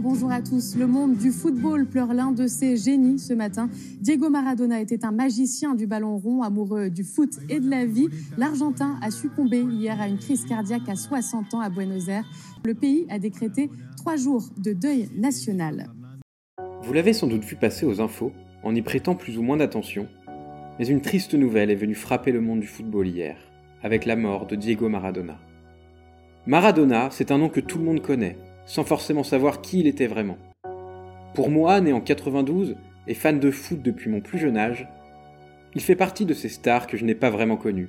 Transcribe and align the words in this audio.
Bonjour 0.00 0.30
à 0.30 0.40
tous. 0.40 0.76
Le 0.76 0.86
monde 0.86 1.16
du 1.16 1.32
football 1.32 1.84
pleure 1.84 2.14
l'un 2.14 2.30
de 2.30 2.46
ses 2.46 2.76
génies 2.76 3.18
ce 3.18 3.32
matin. 3.32 3.68
Diego 4.00 4.30
Maradona 4.30 4.80
était 4.80 5.04
un 5.04 5.10
magicien 5.10 5.74
du 5.74 5.88
ballon 5.88 6.16
rond, 6.18 6.42
amoureux 6.42 6.88
du 6.88 7.02
foot 7.02 7.30
et 7.48 7.58
de 7.58 7.68
la 7.68 7.84
vie. 7.84 8.08
L'Argentin 8.36 8.96
a 9.02 9.10
succombé 9.10 9.60
hier 9.60 10.00
à 10.00 10.06
une 10.06 10.18
crise 10.18 10.44
cardiaque 10.44 10.88
à 10.88 10.94
60 10.94 11.54
ans 11.54 11.60
à 11.60 11.68
Buenos 11.68 12.06
Aires. 12.06 12.24
Le 12.64 12.74
pays 12.74 13.06
a 13.10 13.18
décrété 13.18 13.70
trois 13.96 14.14
jours 14.14 14.44
de 14.56 14.72
deuil 14.72 15.08
national. 15.16 15.88
Vous 16.82 16.92
l'avez 16.92 17.12
sans 17.12 17.26
doute 17.26 17.44
vu 17.44 17.56
passer 17.56 17.84
aux 17.84 18.00
infos, 18.00 18.30
en 18.62 18.76
y 18.76 18.82
prêtant 18.82 19.16
plus 19.16 19.36
ou 19.36 19.42
moins 19.42 19.56
d'attention, 19.56 20.06
mais 20.78 20.86
une 20.86 21.00
triste 21.00 21.34
nouvelle 21.34 21.72
est 21.72 21.76
venue 21.76 21.96
frapper 21.96 22.30
le 22.30 22.40
monde 22.40 22.60
du 22.60 22.68
football 22.68 23.08
hier, 23.08 23.36
avec 23.82 24.06
la 24.06 24.14
mort 24.14 24.46
de 24.46 24.54
Diego 24.54 24.88
Maradona. 24.88 25.38
Maradona, 26.46 27.08
c'est 27.10 27.32
un 27.32 27.38
nom 27.38 27.48
que 27.48 27.60
tout 27.60 27.78
le 27.78 27.84
monde 27.84 28.00
connaît, 28.00 28.38
sans 28.68 28.84
forcément 28.84 29.24
savoir 29.24 29.62
qui 29.62 29.80
il 29.80 29.86
était 29.86 30.06
vraiment. 30.06 30.36
Pour 31.34 31.48
moi, 31.48 31.80
né 31.80 31.94
en 31.94 32.02
92 32.02 32.76
et 33.06 33.14
fan 33.14 33.40
de 33.40 33.50
foot 33.50 33.80
depuis 33.80 34.10
mon 34.10 34.20
plus 34.20 34.38
jeune 34.38 34.58
âge, 34.58 34.86
il 35.74 35.80
fait 35.80 35.96
partie 35.96 36.26
de 36.26 36.34
ces 36.34 36.50
stars 36.50 36.86
que 36.86 36.98
je 36.98 37.04
n'ai 37.04 37.14
pas 37.14 37.30
vraiment 37.30 37.56
connues. 37.56 37.88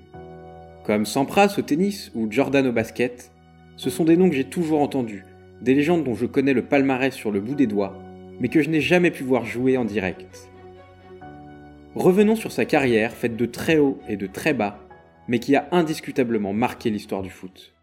Comme 0.85 1.05
Sampras 1.05 1.55
au 1.57 1.62
tennis 1.62 2.12
ou 2.16 2.31
Jordan 2.31 2.66
au 2.66 2.71
basket, 2.71 3.31
ce 3.76 3.90
sont 3.90 4.05
des 4.05 4.16
noms 4.16 4.30
que 4.30 4.35
j'ai 4.35 4.45
toujours 4.45 4.81
entendus, 4.81 5.26
des 5.62 5.76
légendes 5.76 6.05
dont 6.05 6.16
je 6.16 6.26
connais 6.26 6.54
le 6.54 6.63
palmarès 6.63 7.13
sur 7.13 7.30
le 7.30 7.41
bout 7.41 7.55
des 7.55 7.68
doigts, 7.68 8.02
mais 8.40 8.48
que 8.48 8.62
je 8.62 8.70
n'ai 8.70 8.82
jamais 8.82 9.12
pu 9.12 9.23
voir 9.23 9.43
jouer 9.43 9.76
en 9.76 9.84
direct. 9.84 10.49
Revenons 11.93 12.38
sur 12.38 12.54
sa 12.54 12.63
carrière 12.63 13.12
faite 13.12 13.35
de 13.35 13.46
très 13.46 13.77
haut 13.77 13.99
et 14.07 14.16
de 14.16 14.27
très 14.27 14.54
bas, 14.54 14.80
mais 15.27 15.40
qui 15.40 15.57
a 15.57 15.68
indiscutablement 15.73 16.54
marqué 16.54 16.90
l'histoire 16.90 17.21
du 17.21 17.30
foot. 17.30 17.73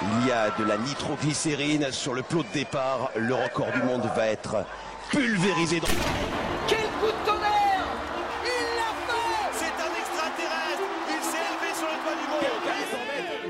Il 0.00 0.28
y 0.28 0.32
a 0.32 0.50
de 0.50 0.64
la 0.64 0.76
nitroglycérine 0.76 1.90
sur 1.90 2.14
le 2.14 2.22
plot 2.22 2.44
de 2.44 2.52
départ. 2.54 3.10
Le 3.16 3.34
record 3.34 3.72
du 3.72 3.82
monde 3.82 4.08
va 4.14 4.26
être 4.26 4.64
pulvérisé. 5.10 5.80
Dans... 5.80 5.88
Quel 6.68 6.86
coup 7.00 7.06
de 7.06 7.26
tonnerre! 7.26 7.86
Il 8.44 8.76
l'a 8.76 8.92
fait! 9.06 9.50
C'est 9.52 9.76
un 9.82 9.92
extraterrestre. 9.98 10.86
Il 11.08 11.22
s'est 11.24 11.42
élevé 11.50 11.70
sur 11.74 11.88
le 11.88 11.98
toit 12.04 12.14
du 12.14 12.26
monde 12.30 12.44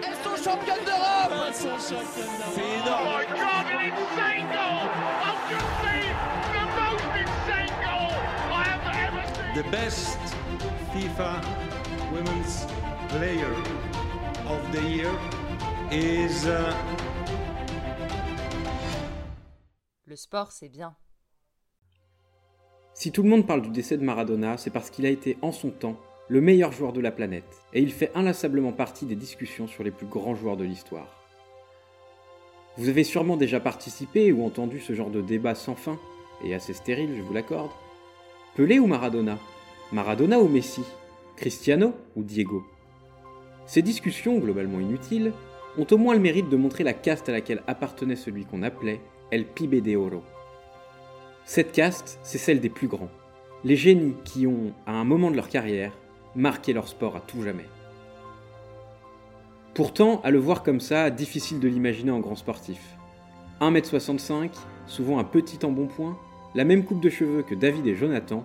Elles 0.07 0.21
sont 0.25 0.37
championnes 0.51 0.85
d'Europe? 0.87 1.09
C'est 1.53 2.69
énorme. 2.81 3.05
Oh 3.05 3.19
my 3.19 3.25
God, 3.27 3.65
an 3.69 3.81
insane 3.85 4.49
goal 4.49 4.85
I've 5.25 5.43
just 5.51 5.71
seen 5.83 6.13
the 6.55 6.65
most 6.77 7.07
insane 7.17 7.75
goal 7.83 8.13
I 8.51 8.65
have 8.65 8.85
ever 9.07 9.25
seen. 9.35 9.53
The 9.55 9.69
best 9.71 10.19
FIFA 10.95 11.33
Women's 12.13 12.67
Player 13.09 13.55
of 14.47 14.61
the 14.73 14.83
Year 14.83 15.13
is. 15.93 16.47
Uh... 16.47 16.73
Le 20.07 20.17
sport, 20.17 20.53
c'est 20.53 20.69
bien. 20.69 20.95
Si 22.95 23.13
tout 23.13 23.23
le 23.23 23.29
monde 23.29 23.47
parle 23.47 23.63
du 23.63 23.71
décès 23.71 23.97
de 23.97 24.05
Maradona, 24.05 24.57
c'est 24.57 24.71
parce 24.71 24.91
qu'il 24.91 25.07
a 25.07 25.11
été 25.11 25.39
en 25.43 25.53
son 25.53 25.71
temps 25.71 25.97
le 26.29 26.41
meilleur 26.41 26.73
joueur 26.73 26.93
de 26.93 27.01
la 27.01 27.11
planète, 27.11 27.63
et 27.73 27.81
il 27.81 27.93
fait 27.93 28.11
inlassablement 28.15 28.73
partie 28.73 29.07
des 29.07 29.15
discussions 29.15 29.67
sur 29.67 29.83
les 29.83 29.91
plus 29.91 30.07
grands 30.07 30.35
joueurs 30.35 30.59
de 30.59 30.65
l'histoire. 30.65 31.09
Vous 32.77 32.89
avez 32.89 33.05
sûrement 33.05 33.37
déjà 33.37 33.61
participé 33.61 34.31
ou 34.33 34.45
entendu 34.45 34.81
ce 34.81 34.93
genre 34.93 35.11
de 35.11 35.23
débat 35.23 35.55
sans 35.55 35.75
fin, 35.75 35.99
et 36.45 36.55
assez 36.55 36.75
stérile, 36.75 37.15
je 37.17 37.23
vous 37.23 37.33
l'accorde. 37.33 37.71
Pelé 38.57 38.79
ou 38.79 38.87
Maradona? 38.87 39.39
Maradona 39.93 40.39
ou 40.39 40.49
Messi? 40.49 40.83
Cristiano 41.37 41.95
ou 42.15 42.23
Diego? 42.23 42.63
Ces 43.67 43.83
discussions, 43.83 44.39
globalement 44.39 44.81
inutiles, 44.81 45.33
ont 45.79 45.87
au 45.91 45.97
moins 45.97 46.15
le 46.15 46.21
mérite 46.21 46.49
de 46.49 46.57
montrer 46.57 46.85
la 46.85 46.93
caste 46.93 47.29
à 47.29 47.33
laquelle 47.33 47.63
appartenait 47.67 48.17
celui 48.17 48.45
qu'on 48.45 48.63
appelait 48.63 49.01
El 49.31 49.47
Pibe 49.47 49.83
de 49.83 49.97
Oro. 49.97 50.23
Cette 51.45 51.73
caste, 51.73 52.19
c'est 52.23 52.39
celle 52.39 52.61
des 52.61 52.69
plus 52.69 52.89
grands, 52.89 53.11
les 53.65 53.77
génies 53.77 54.17
qui 54.25 54.47
ont, 54.47 54.73
à 54.87 54.93
un 54.93 55.05
moment 55.05 55.31
de 55.31 55.37
leur 55.37 55.49
carrière, 55.49 55.93
marqué 56.35 56.73
leur 56.73 56.89
sport 56.89 57.17
à 57.17 57.21
tout 57.21 57.43
jamais. 57.43 57.67
Pourtant, 59.75 60.21
à 60.25 60.31
le 60.31 60.39
voir 60.39 60.63
comme 60.65 60.81
ça, 60.81 61.09
difficile 61.11 61.61
de 61.61 61.69
l'imaginer 61.69 62.11
en 62.11 62.19
grand 62.19 62.35
sportif. 62.35 62.81
1m65, 63.61 64.51
souvent 64.87 65.19
un 65.19 65.25
petit 65.25 65.65
embonpoint, 65.65 66.19
la 66.55 66.65
même 66.65 66.85
coupe 66.85 67.01
de 67.01 67.11
cheveux 67.11 67.43
que 67.43 67.55
David 67.55 67.87
et 67.87 67.95
Jonathan. 67.95 68.45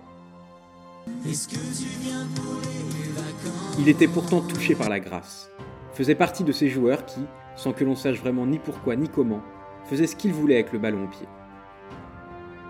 Il 3.80 3.90
était 3.90 4.08
pourtant 4.08 4.42
touché 4.42 4.76
par 4.76 4.90
la 4.90 5.00
grâce, 5.00 5.50
faisait 5.94 6.16
partie 6.16 6.44
de 6.44 6.52
ces 6.52 6.68
joueurs 6.68 7.06
qui, 7.06 7.22
sans 7.56 7.72
que 7.72 7.84
l'on 7.84 7.96
sache 7.96 8.20
vraiment 8.20 8.46
ni 8.46 8.60
pourquoi 8.60 8.96
ni 8.96 9.10
comment, 9.10 9.42
faisaient 9.86 10.08
ce 10.08 10.16
qu'ils 10.16 10.34
voulaient 10.34 10.56
avec 10.56 10.74
le 10.74 10.80
ballon 10.80 11.04
au 11.04 11.08
pied. 11.08 11.28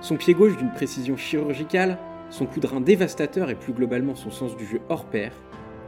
Son 0.01 0.17
pied 0.17 0.33
gauche 0.33 0.57
d'une 0.57 0.71
précision 0.71 1.15
chirurgicale, 1.15 1.97
son 2.29 2.45
coup 2.45 2.59
de 2.59 2.67
rein 2.67 2.81
dévastateur 2.81 3.49
et 3.49 3.55
plus 3.55 3.73
globalement 3.73 4.15
son 4.15 4.31
sens 4.31 4.57
du 4.57 4.65
jeu 4.65 4.81
hors 4.89 5.05
pair 5.05 5.31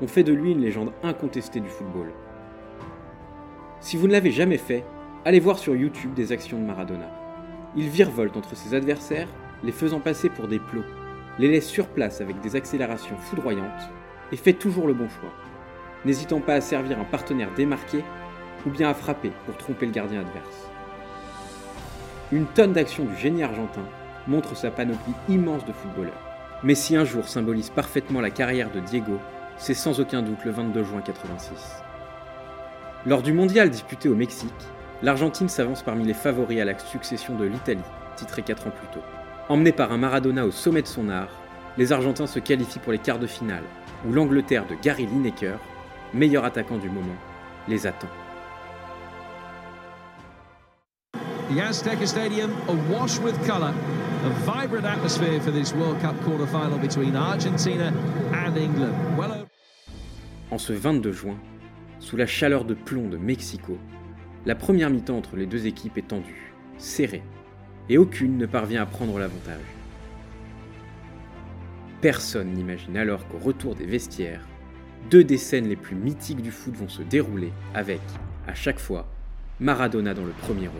ont 0.02 0.08
fait 0.08 0.24
de 0.24 0.34
lui 0.34 0.52
une 0.52 0.62
légende 0.62 0.94
incontestée 1.04 1.60
du 1.60 1.70
football. 1.70 2.12
Si 3.80 3.98
vous 3.98 4.08
ne 4.08 4.14
l'avez 4.14 4.32
jamais 4.32 4.58
fait, 4.58 4.86
allez 5.26 5.40
voir 5.40 5.58
sur 5.58 5.76
YouTube 5.76 6.14
des 6.14 6.32
actions 6.32 6.60
de 6.60 6.66
Maradona. 6.66 7.10
Il 7.76 7.90
virevolte 7.90 8.38
entre 8.38 8.56
ses 8.56 8.74
adversaires, 8.74 9.28
les 9.64 9.72
faisant 9.72 10.00
passer 10.00 10.30
pour 10.30 10.48
des 10.48 10.60
plots, 10.60 10.84
les 11.40 11.50
laisse 11.50 11.68
sur 11.68 11.88
place 11.88 12.22
avec 12.22 12.40
des 12.40 12.56
accélérations 12.56 13.18
foudroyantes, 13.18 13.90
et 14.32 14.38
fait 14.38 14.54
toujours 14.54 14.88
le 14.88 14.94
bon 14.94 15.10
choix, 15.10 15.32
n'hésitant 16.06 16.40
pas 16.40 16.54
à 16.54 16.62
servir 16.62 17.00
un 17.00 17.04
partenaire 17.04 17.50
démarqué 17.56 18.04
ou 18.66 18.70
bien 18.70 18.90
à 18.90 18.94
frapper 18.94 19.32
pour 19.46 19.58
tromper 19.58 19.86
le 19.86 19.92
gardien 19.92 20.22
adverse. 20.22 20.70
Une 22.32 22.46
tonne 22.46 22.74
d'actions 22.74 23.06
du 23.06 23.16
génie 23.16 23.44
argentin 23.44 23.86
montre 24.28 24.56
sa 24.56 24.72
panoplie 24.72 25.14
immense 25.30 25.66
de 25.66 25.74
footballeurs. 25.74 26.14
Mais 26.64 26.76
si 26.76 26.96
un 26.96 27.06
jour 27.06 27.28
symbolise 27.28 27.70
parfaitement 27.70 28.22
la 28.22 28.32
carrière 28.32 28.72
de 28.72 28.80
Diego, 28.80 29.20
c'est 29.58 29.74
sans 29.74 30.00
aucun 30.00 30.22
doute 30.22 30.44
le 30.46 30.52
22 30.52 30.84
juin 30.84 31.02
86. 31.02 31.84
Lors 33.06 33.22
du 33.22 33.34
mondial 33.34 33.70
disputé 33.70 34.10
au 34.10 34.16
Mexique, 34.16 34.50
l'Argentine 35.04 35.50
s'avance 35.50 35.84
parmi 35.84 36.06
les 36.06 36.14
favoris 36.14 36.60
à 36.60 36.66
la 36.66 36.78
succession 36.80 37.36
de 37.36 37.46
l'Italie, 37.46 37.82
titrée 38.16 38.42
4 38.42 38.68
ans 38.68 38.72
plus 38.72 38.88
tôt. 38.88 39.06
Emmené 39.48 39.72
par 39.72 39.92
un 39.92 39.98
Maradona 39.98 40.46
au 40.46 40.52
sommet 40.52 40.82
de 40.82 40.88
son 40.88 41.10
art, 41.10 41.30
les 41.78 41.92
Argentins 41.92 42.26
se 42.26 42.40
qualifient 42.40 42.80
pour 42.80 42.92
les 42.92 42.98
quarts 42.98 43.20
de 43.20 43.28
finale, 43.28 43.64
où 44.08 44.12
l'Angleterre 44.12 44.66
de 44.66 44.76
Gary 44.82 45.06
Lineker, 45.06 45.60
meilleur 46.14 46.46
attaquant 46.46 46.78
du 46.78 46.90
moment, 46.90 47.16
les 47.68 47.88
attend. 47.88 48.10
The 51.50 51.60
Azteca 51.60 52.08
Stadium 52.08 52.52
awash 52.68 53.20
with 53.20 53.36
colour. 53.46 53.74
A 54.26 54.30
vibrant 54.44 54.86
atmosphere 54.86 55.40
for 55.40 55.52
this 55.52 55.74
World 55.74 56.02
Cup 56.02 56.16
quarter-final 56.26 56.80
between 56.80 57.16
Argentina 57.16 57.94
and 58.34 58.58
England. 58.58 58.96
Well 59.18 59.46
En 60.50 60.58
ce 60.58 60.74
22 60.74 61.12
juin, 61.12 61.38
sous 62.00 62.18
la 62.18 62.26
chaleur 62.26 62.66
de 62.66 62.74
plomb 62.74 63.10
de 63.10 63.18
Mexico, 63.18 63.78
la 64.46 64.56
première 64.56 64.90
mi-temps 64.90 65.18
entre 65.18 65.36
les 65.36 65.46
deux 65.46 65.68
équipes 65.68 65.98
est 65.98 66.08
tendue, 66.08 66.54
serrée, 66.78 67.24
et 67.90 67.98
aucune 67.98 68.38
ne 68.38 68.46
parvient 68.46 68.82
à 68.82 68.86
prendre 68.86 69.20
l'avantage. 69.20 69.62
Personne 72.02 72.54
n'imagine 72.54 72.98
alors 72.98 73.28
qu'au 73.28 73.38
retour 73.38 73.76
des 73.76 73.86
vestiaires, 73.86 74.48
deux 75.10 75.24
des 75.24 75.38
scènes 75.38 75.68
les 75.68 75.76
plus 75.76 75.96
mythiques 75.96 76.42
du 76.42 76.52
foot 76.52 76.76
vont 76.76 76.90
se 76.90 77.02
dérouler 77.04 77.52
avec, 77.74 78.02
à 78.48 78.56
chaque 78.56 78.80
fois, 78.80 79.08
Maradona 79.60 80.14
dans 80.14 80.26
le 80.26 80.32
premier 80.32 80.68
rôle. 80.68 80.80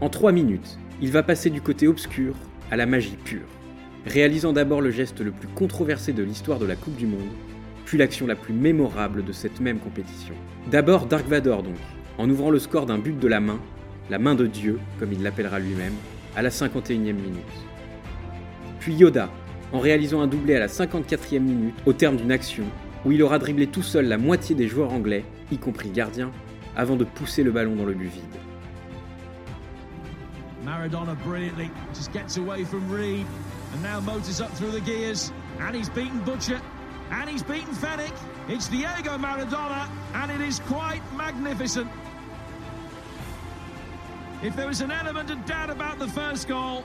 En 0.00 0.08
trois 0.08 0.32
minutes, 0.32 0.78
il 1.00 1.10
va 1.10 1.22
passer 1.22 1.50
du 1.50 1.60
côté 1.60 1.86
obscur 1.86 2.34
à 2.70 2.76
la 2.76 2.86
magie 2.86 3.18
pure, 3.24 3.46
réalisant 4.06 4.52
d'abord 4.52 4.80
le 4.80 4.90
geste 4.90 5.20
le 5.20 5.32
plus 5.32 5.48
controversé 5.48 6.12
de 6.12 6.22
l'histoire 6.22 6.58
de 6.58 6.66
la 6.66 6.76
Coupe 6.76 6.96
du 6.96 7.06
Monde, 7.06 7.30
puis 7.84 7.98
l'action 7.98 8.26
la 8.26 8.36
plus 8.36 8.54
mémorable 8.54 9.24
de 9.24 9.32
cette 9.32 9.60
même 9.60 9.78
compétition. 9.78 10.34
D'abord 10.70 11.06
Dark 11.06 11.26
Vador 11.26 11.62
donc, 11.62 11.76
en 12.16 12.28
ouvrant 12.30 12.50
le 12.50 12.58
score 12.58 12.86
d'un 12.86 12.98
but 12.98 13.18
de 13.18 13.28
la 13.28 13.40
main, 13.40 13.60
la 14.10 14.18
main 14.18 14.34
de 14.34 14.46
Dieu, 14.46 14.78
comme 14.98 15.12
il 15.12 15.22
l'appellera 15.22 15.58
lui-même, 15.58 15.94
à 16.34 16.42
la 16.42 16.50
51e 16.50 16.98
minute. 16.98 17.44
Puis 18.80 18.94
Yoda, 18.94 19.30
en 19.72 19.80
réalisant 19.80 20.20
un 20.20 20.26
doublé 20.26 20.54
à 20.54 20.60
la 20.60 20.66
54e 20.66 21.40
minute 21.40 21.74
au 21.86 21.92
terme 21.92 22.16
d'une 22.16 22.32
action 22.32 22.64
où 23.04 23.12
il 23.12 23.22
aura 23.22 23.38
dribblé 23.38 23.66
tout 23.66 23.82
seul 23.82 24.06
la 24.06 24.18
moitié 24.18 24.54
des 24.54 24.68
joueurs 24.68 24.92
anglais, 24.92 25.24
y 25.52 25.58
compris 25.58 25.90
gardien, 25.90 26.30
avant 26.76 26.96
de 26.96 27.04
pousser 27.04 27.42
le 27.42 27.50
ballon 27.50 27.76
dans 27.76 27.84
le 27.84 27.94
but 27.94 28.08
vide. 28.08 28.22
Maradona 30.64 31.14
brilliantly 31.24 31.70
just 31.94 32.12
gets 32.12 32.36
away 32.36 32.64
from 32.64 32.90
Reed 32.90 33.24
and 33.72 33.82
now 33.82 34.00
motors 34.00 34.40
up 34.40 34.50
through 34.56 34.72
the 34.72 34.80
gears 34.80 35.32
and 35.60 35.74
he's 35.74 35.88
beaten 35.88 36.20
Butcher 36.24 36.60
and 37.10 37.30
he's 37.30 37.42
beaten 37.42 37.72
Fennick. 37.74 38.12
It's 38.48 38.68
Diego 38.68 39.16
Maradona 39.16 39.88
and 40.14 40.30
it 40.30 40.40
is 40.40 40.60
quite 40.60 41.00
magnificent. 41.16 41.88
If 44.42 44.56
there 44.56 44.66
was 44.66 44.82
an 44.82 44.90
element 44.90 45.30
of 45.30 45.44
doubt 45.46 45.70
about 45.70 45.98
the 45.98 46.08
first 46.08 46.48
goal, 46.48 46.84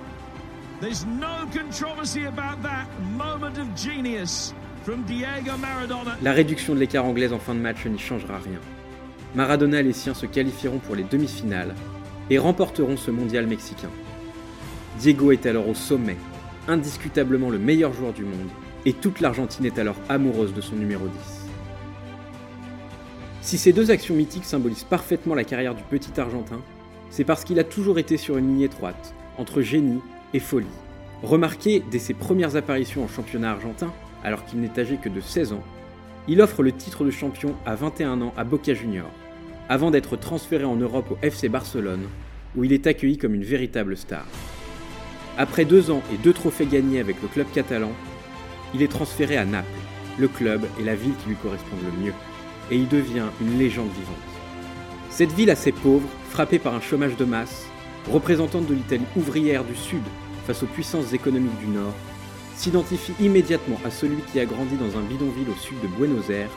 La 6.22 6.34
réduction 6.34 6.76
de 6.76 6.80
l'écart 6.80 7.06
anglaise 7.06 7.32
en 7.32 7.40
fin 7.40 7.56
de 7.56 7.60
match 7.60 7.86
n'y 7.86 7.98
changera 7.98 8.38
rien. 8.38 8.60
Maradona 9.34 9.80
et 9.80 9.84
les 9.84 9.94
siens 9.94 10.14
se 10.14 10.26
qualifieront 10.26 10.80
pour 10.80 10.96
les 10.96 11.06
demi-finales 11.06 11.74
et 12.30 12.38
remporteront 12.38 12.98
ce 12.98 13.12
mondial 13.12 13.48
mexicain. 13.48 13.90
Diego 15.00 15.32
est 15.32 15.46
alors 15.46 15.70
au 15.70 15.74
sommet, 15.74 16.18
indiscutablement 16.68 17.50
le 17.50 17.60
meilleur 17.60 17.94
joueur 17.94 18.12
du 18.12 18.26
monde, 18.26 18.50
et 18.86 18.92
toute 18.92 19.22
l'Argentine 19.22 19.66
est 19.66 19.80
alors 19.80 19.96
amoureuse 20.10 20.54
de 20.54 20.60
son 20.60 20.76
numéro 20.76 21.08
10. 21.08 21.14
Si 23.42 23.58
ces 23.58 23.72
deux 23.72 23.90
actions 23.90 24.16
mythiques 24.16 24.44
symbolisent 24.44 24.84
parfaitement 24.84 25.34
la 25.34 25.46
carrière 25.46 25.76
du 25.76 25.84
petit 25.84 26.20
Argentin, 26.20 26.60
c'est 27.10 27.24
parce 27.24 27.46
qu'il 27.46 27.60
a 27.60 27.64
toujours 27.64 28.00
été 28.00 28.18
sur 28.18 28.38
une 28.38 28.50
ligne 28.50 28.62
étroite, 28.64 29.14
entre 29.38 29.62
génie 29.62 30.02
et 30.34 30.40
folie. 30.40 30.68
Remarqué 31.22 31.82
dès 31.90 32.00
ses 32.00 32.14
premières 32.14 32.56
apparitions 32.56 33.04
en 33.04 33.08
championnat 33.08 33.52
argentin, 33.52 33.94
alors 34.24 34.46
qu'il 34.46 34.60
n'est 34.60 34.80
âgé 34.80 34.98
que 34.98 35.10
de 35.10 35.22
16 35.22 35.54
ans, 35.54 35.64
il 36.28 36.42
offre 36.42 36.64
le 36.64 36.72
titre 36.72 37.04
de 37.04 37.12
champion 37.12 37.56
à 37.66 37.76
21 37.76 38.22
ans 38.22 38.34
à 38.38 38.44
Boca 38.44 38.74
Juniors, 38.74 39.12
avant 39.70 39.92
d'être 39.92 40.16
transféré 40.16 40.64
en 40.64 40.76
Europe 40.76 41.12
au 41.12 41.18
FC 41.22 41.50
Barcelone, 41.50 42.08
où 42.56 42.64
il 42.64 42.74
est 42.74 42.88
accueilli 42.88 43.18
comme 43.18 43.36
une 43.36 43.44
véritable 43.44 43.98
star. 43.98 44.26
Après 45.38 45.66
deux 45.66 45.92
ans 45.92 46.04
et 46.14 46.18
deux 46.18 46.34
trophées 46.34 46.66
gagnés 46.66 47.00
avec 47.00 47.22
le 47.22 47.28
club 47.28 47.48
catalan, 47.54 47.92
il 48.74 48.82
est 48.82 48.92
transféré 48.92 49.38
à 49.38 49.46
Naples, 49.46 49.68
le 50.18 50.28
club 50.28 50.66
et 50.80 50.84
la 50.84 50.96
ville 50.96 51.16
qui 51.22 51.30
lui 51.30 51.36
correspondent 51.36 51.80
le 51.84 52.06
mieux, 52.06 52.14
et 52.72 52.76
il 52.76 52.88
devient 52.88 53.28
une 53.42 53.58
légende 53.58 53.90
vivante. 53.90 54.18
Cette 55.10 55.32
ville 55.32 55.50
assez 55.50 55.72
pauvre, 55.72 56.08
frappée 56.30 56.60
par 56.60 56.74
un 56.74 56.82
chômage 56.82 57.18
de 57.18 57.26
masse, 57.26 57.66
représentante 58.12 58.68
de 58.68 58.74
l'Italie 58.74 59.06
ouvrière 59.16 59.64
du 59.64 59.76
Sud 59.76 60.04
face 60.46 60.64
aux 60.64 60.68
puissances 60.68 61.14
économiques 61.14 61.60
du 61.60 61.68
Nord, 61.68 61.94
s'identifie 62.56 63.14
immédiatement 63.20 63.80
à 63.86 63.92
celui 63.92 64.22
qui 64.32 64.40
a 64.40 64.46
grandi 64.46 64.76
dans 64.76 64.98
un 64.98 65.02
bidonville 65.02 65.50
au 65.50 65.60
sud 65.60 65.80
de 65.82 65.88
Buenos 65.88 66.30
Aires 66.30 66.52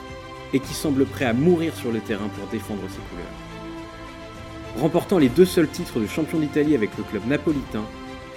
et 0.53 0.59
qui 0.59 0.73
semble 0.73 1.05
prêt 1.05 1.25
à 1.25 1.33
mourir 1.33 1.75
sur 1.75 1.91
le 1.91 1.99
terrain 1.99 2.29
pour 2.29 2.47
défendre 2.47 2.83
ses 2.89 3.01
couleurs. 3.09 4.81
Remportant 4.81 5.17
les 5.17 5.29
deux 5.29 5.45
seuls 5.45 5.67
titres 5.67 5.99
de 5.99 6.07
champion 6.07 6.39
d'Italie 6.39 6.75
avec 6.75 6.95
le 6.97 7.03
club 7.03 7.25
napolitain, 7.27 7.83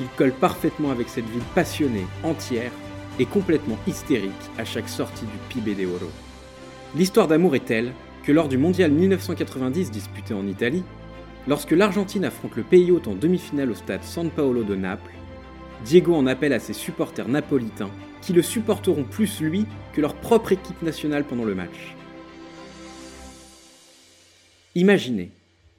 il 0.00 0.06
colle 0.16 0.32
parfaitement 0.32 0.90
avec 0.90 1.08
cette 1.08 1.28
ville 1.28 1.42
passionnée, 1.54 2.06
entière 2.22 2.72
et 3.18 3.26
complètement 3.26 3.78
hystérique 3.86 4.32
à 4.56 4.64
chaque 4.64 4.88
sortie 4.88 5.26
du 5.26 5.38
Pibe 5.48 5.76
de 5.76 5.86
Oro. 5.86 6.10
L'histoire 6.96 7.28
d'amour 7.28 7.54
est 7.54 7.66
telle 7.66 7.92
que 8.24 8.32
lors 8.32 8.48
du 8.48 8.56
mondial 8.56 8.90
1990 8.90 9.90
disputé 9.90 10.32
en 10.32 10.46
Italie, 10.46 10.82
lorsque 11.46 11.72
l'Argentine 11.72 12.24
affronte 12.24 12.56
le 12.56 12.62
pays 12.62 12.90
hôte 12.90 13.08
en 13.08 13.14
demi-finale 13.14 13.70
au 13.70 13.74
stade 13.74 14.02
San 14.02 14.30
Paolo 14.30 14.62
de 14.62 14.74
Naples, 14.74 15.12
Diego 15.84 16.14
en 16.14 16.26
appelle 16.26 16.52
à 16.52 16.58
ses 16.58 16.72
supporters 16.72 17.28
napolitains 17.28 17.90
qui 18.20 18.32
le 18.32 18.42
supporteront 18.42 19.04
plus 19.04 19.40
lui 19.40 19.66
que 19.92 20.00
leur 20.00 20.14
propre 20.14 20.52
équipe 20.52 20.82
nationale 20.82 21.24
pendant 21.24 21.44
le 21.44 21.54
match. 21.54 21.96
Imaginez, 24.74 25.30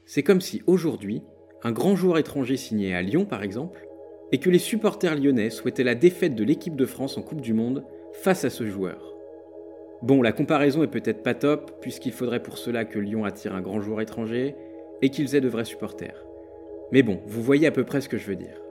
c'est 0.05 0.23
comme 0.23 0.41
si 0.41 0.63
aujourd'hui, 0.67 1.21
un 1.63 1.71
grand 1.71 1.95
joueur 1.95 2.17
étranger 2.17 2.57
signé 2.57 2.93
à 2.95 3.01
Lyon 3.01 3.25
par 3.25 3.43
exemple, 3.43 3.87
et 4.31 4.39
que 4.39 4.49
les 4.49 4.59
supporters 4.59 5.15
lyonnais 5.15 5.49
souhaitaient 5.49 5.83
la 5.83 5.95
défaite 5.95 6.35
de 6.35 6.43
l'équipe 6.43 6.75
de 6.75 6.85
France 6.85 7.17
en 7.17 7.21
Coupe 7.21 7.41
du 7.41 7.53
Monde 7.53 7.83
face 8.13 8.43
à 8.43 8.49
ce 8.49 8.65
joueur. 8.65 9.13
Bon, 10.01 10.21
la 10.21 10.31
comparaison 10.31 10.83
est 10.83 10.87
peut-être 10.87 11.21
pas 11.21 11.35
top, 11.35 11.79
puisqu'il 11.81 12.11
faudrait 12.11 12.41
pour 12.41 12.57
cela 12.57 12.85
que 12.85 12.97
Lyon 12.97 13.23
attire 13.23 13.53
un 13.53 13.61
grand 13.61 13.81
joueur 13.81 14.01
étranger 14.01 14.55
et 15.01 15.09
qu'ils 15.09 15.35
aient 15.35 15.41
de 15.41 15.49
vrais 15.49 15.65
supporters. 15.65 16.25
Mais 16.91 17.03
bon, 17.03 17.19
vous 17.27 17.43
voyez 17.43 17.67
à 17.67 17.71
peu 17.71 17.83
près 17.83 18.01
ce 18.01 18.09
que 18.09 18.17
je 18.17 18.25
veux 18.25 18.35
dire. 18.35 18.61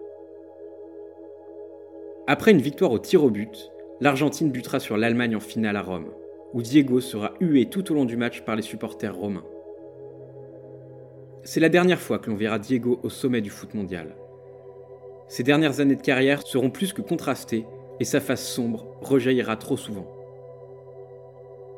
Après 2.27 2.51
une 2.51 2.61
victoire 2.61 2.93
au 2.93 2.99
tir 2.99 3.25
au 3.25 3.31
but, 3.31 3.71
l'Argentine 4.01 4.51
butera 4.51 4.79
sur 4.79 4.97
l'Allemagne 4.97 5.37
en 5.37 5.41
finale 5.41 5.77
à 5.77 5.83
Rome, 5.83 6.11
où 6.53 6.63
Diego 6.63 7.01
sera 7.01 7.35
hué 7.41 7.67
tout 7.67 7.91
au 7.91 7.95
long 7.95 8.05
du 8.05 8.17
match 8.17 8.43
par 8.43 8.57
les 8.57 8.63
supporters 8.63 9.15
romains. 9.15 9.45
C'est 11.43 11.61
la 11.61 11.71
dernière 11.71 12.01
fois 12.01 12.19
que 12.19 12.31
l'on 12.31 12.37
verra 12.37 12.59
Diego 12.59 13.01
au 13.03 13.09
sommet 13.09 13.41
du 13.41 13.51
foot 13.51 13.75
mondial. 13.75 14.15
Ses 15.29 15.43
dernières 15.43 15.81
années 15.81 15.97
de 15.97 16.03
carrière 16.03 16.43
seront 16.43 16.71
plus 16.71 16.93
que 16.93 17.03
contrastées 17.03 17.65
et 17.99 18.05
sa 18.05 18.21
face 18.21 18.47
sombre 18.47 18.87
rejaillira 19.01 19.57
trop 19.57 19.77
souvent. 19.77 20.07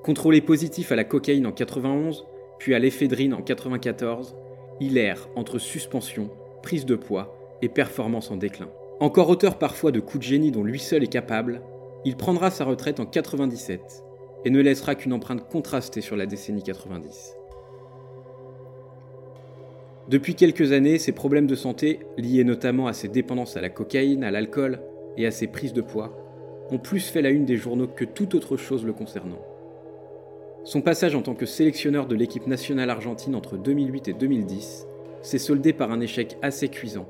Contrôlé 0.02 0.40
positif 0.40 0.90
à 0.90 0.96
la 0.96 1.04
cocaïne 1.04 1.46
en 1.46 1.52
91, 1.52 2.26
puis 2.58 2.74
à 2.74 2.78
l'éphédrine 2.78 3.34
en 3.34 3.42
94, 3.42 4.34
il 4.80 4.98
erre 4.98 5.28
entre 5.36 5.58
suspension, 5.58 6.30
prise 6.62 6.84
de 6.84 6.96
poids 6.96 7.36
et 7.62 7.68
performance 7.68 8.30
en 8.30 8.36
déclin. 8.36 8.68
Encore 9.02 9.31
auteur 9.31 9.58
parfois 9.58 9.90
de 9.90 9.99
coups 9.99 10.25
de 10.25 10.31
génie 10.31 10.52
dont 10.52 10.62
lui 10.62 10.78
seul 10.78 11.02
est 11.02 11.08
capable, 11.08 11.60
il 12.04 12.16
prendra 12.16 12.52
sa 12.52 12.64
retraite 12.64 13.00
en 13.00 13.04
97 13.04 14.04
et 14.44 14.50
ne 14.50 14.60
laissera 14.60 14.94
qu'une 14.94 15.12
empreinte 15.12 15.49
contrastée 15.49 16.00
sur 16.00 16.14
la 16.14 16.25
décennie 16.25 16.62
90. 16.62 17.34
Depuis 20.06 20.37
quelques 20.37 20.70
années, 20.70 21.00
ses 21.00 21.10
problèmes 21.10 21.49
de 21.49 21.56
santé, 21.56 21.99
liés 22.16 22.44
notamment 22.44 22.87
à 22.87 22.93
ses 22.93 23.08
dépendances 23.08 23.56
à 23.56 23.60
la 23.60 23.70
cocaïne, 23.70 24.22
à 24.22 24.31
l'alcool 24.31 24.81
et 25.16 25.26
à 25.26 25.32
ses 25.32 25.48
prises 25.48 25.72
de 25.72 25.82
poids, 25.82 26.16
ont 26.70 26.78
plus 26.78 27.10
fait 27.10 27.22
la 27.22 27.31
une 27.31 27.44
des 27.44 27.56
journaux 27.56 27.88
que 27.88 28.05
toute 28.05 28.37
autre 28.37 28.56
chose 28.56 28.84
le 28.84 28.93
concernant. 28.93 29.43
Son 30.62 30.81
passage 30.81 31.16
en 31.16 31.22
tant 31.22 31.34
que 31.34 31.44
sélectionneur 31.44 32.06
de 32.06 32.14
l'équipe 32.14 32.46
nationale 32.46 32.90
argentine 32.90 33.34
entre 33.34 33.56
2008 33.56 34.06
et 34.06 34.12
2010 34.12 34.87
s'est 35.22 35.38
soldé 35.38 35.72
par 35.72 35.90
un 35.90 36.00
échec 36.00 36.38
assez 36.40 36.69
cuisant 36.69 37.08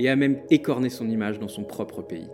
et 0.00 0.08
a 0.08 0.16
même 0.16 0.38
écorné 0.48 0.88
son 0.88 1.08
image 1.10 1.38
dans 1.38 1.48
son 1.48 1.62
propre 1.62 2.00
pays. 2.00 2.26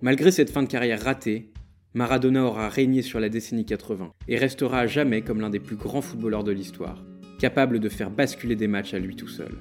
Malgré 0.00 0.30
cette 0.30 0.50
fin 0.50 0.62
de 0.62 0.68
carrière 0.68 1.02
ratée, 1.02 1.52
Maradona 1.92 2.44
aura 2.46 2.70
régné 2.70 3.02
sur 3.02 3.20
la 3.20 3.28
décennie 3.28 3.66
80 3.66 4.10
et 4.26 4.38
restera 4.38 4.80
à 4.80 4.86
jamais 4.86 5.20
comme 5.20 5.42
l'un 5.42 5.50
des 5.50 5.60
plus 5.60 5.76
grands 5.76 6.00
footballeurs 6.00 6.44
de 6.44 6.52
l'histoire, 6.52 7.04
capable 7.38 7.78
de 7.78 7.90
faire 7.90 8.10
basculer 8.10 8.56
des 8.56 8.68
matchs 8.68 8.94
à 8.94 8.98
lui 8.98 9.14
tout 9.14 9.28
seul. 9.28 9.52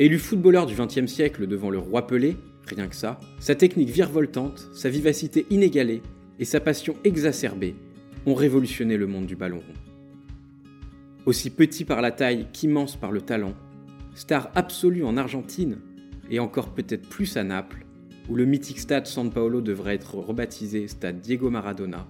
Élu 0.00 0.18
footballeur 0.18 0.66
du 0.66 0.74
XXe 0.74 1.06
siècle 1.06 1.46
devant 1.46 1.70
le 1.70 1.78
roi 1.78 2.08
Pelé, 2.08 2.36
rien 2.66 2.88
que 2.88 2.96
ça, 2.96 3.20
sa 3.38 3.54
technique 3.54 3.90
virevoltante, 3.90 4.68
sa 4.74 4.90
vivacité 4.90 5.46
inégalée 5.50 6.02
et 6.40 6.44
sa 6.44 6.58
passion 6.58 6.96
exacerbée 7.04 7.76
ont 8.26 8.34
révolutionné 8.34 8.96
le 8.96 9.06
monde 9.06 9.26
du 9.26 9.36
ballon 9.36 9.58
rond. 9.58 10.74
Aussi 11.26 11.50
petit 11.50 11.84
par 11.84 12.02
la 12.02 12.10
taille 12.10 12.48
qu'immense 12.52 12.96
par 12.96 13.12
le 13.12 13.20
talent, 13.20 13.54
star 14.14 14.50
absolue 14.54 15.04
en 15.04 15.16
Argentine 15.16 15.78
et 16.30 16.38
encore 16.38 16.70
peut-être 16.70 17.08
plus 17.08 17.36
à 17.36 17.44
Naples, 17.44 17.84
où 18.28 18.34
le 18.34 18.44
mythique 18.44 18.80
stade 18.80 19.06
San 19.06 19.30
Paolo 19.30 19.60
devrait 19.60 19.94
être 19.94 20.16
rebaptisé 20.16 20.88
stade 20.88 21.20
Diego 21.20 21.50
Maradona, 21.50 22.06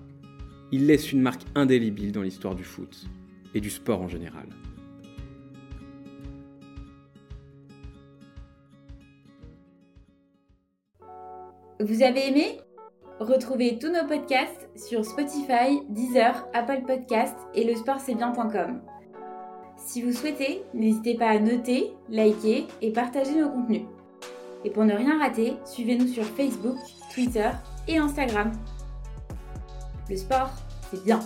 il 0.71 0.87
laisse 0.87 1.13
une 1.13 1.21
marque 1.21 1.43
indélébile 1.55 2.13
dans 2.13 2.23
l'histoire 2.23 2.55
du 2.55 2.65
foot 2.65 3.07
et 3.55 3.61
du 3.61 3.71
sport 3.71 4.03
en 4.03 4.09
général. 4.09 4.47
Vous 11.81 12.03
avez 12.03 12.29
aimé? 12.29 12.61
Retrouvez 13.21 13.79
tous 13.79 13.93
nos 13.93 14.07
podcasts 14.09 14.69
sur 14.77 15.05
Spotify, 15.05 15.81
Deezer, 15.89 16.49
Apple 16.53 16.83
Podcasts 16.87 17.39
et 17.55 17.65
le. 17.65 17.75
Si 19.85 20.03
vous 20.03 20.13
souhaitez, 20.13 20.63
n'hésitez 20.73 21.15
pas 21.15 21.29
à 21.29 21.39
noter, 21.39 21.93
liker 22.09 22.67
et 22.81 22.91
partager 22.91 23.39
nos 23.39 23.51
contenus. 23.51 23.83
Et 24.65 24.71
pour 24.71 24.85
ne 24.85 24.95
rien 24.95 25.19
rater, 25.19 25.55
suivez-nous 25.67 26.09
sur 26.09 26.25
Facebook, 26.25 26.79
Twitter 27.13 27.51
et 27.87 27.99
Instagram. 27.99 28.51
Le 30.09 30.17
sport, 30.17 30.51
c'est 30.91 31.05
bien. 31.05 31.21